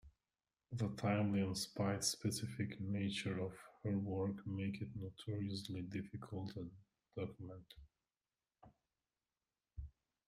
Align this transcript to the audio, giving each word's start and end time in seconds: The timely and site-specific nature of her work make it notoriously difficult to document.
The 0.71 0.87
timely 0.95 1.41
and 1.41 1.55
site-specific 1.55 2.81
nature 2.81 3.39
of 3.39 3.53
her 3.83 3.95
work 3.99 4.47
make 4.47 4.81
it 4.81 4.89
notoriously 4.95 5.83
difficult 5.83 6.55
to 6.55 6.71
document. 7.15 7.71